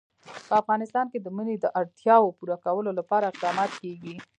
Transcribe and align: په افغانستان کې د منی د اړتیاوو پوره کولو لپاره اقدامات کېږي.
په 0.47 0.53
افغانستان 0.61 1.05
کې 1.11 1.19
د 1.21 1.27
منی 1.37 1.55
د 1.59 1.65
اړتیاوو 1.79 2.35
پوره 2.37 2.57
کولو 2.65 2.91
لپاره 2.99 3.29
اقدامات 3.31 3.71
کېږي. 3.81 4.15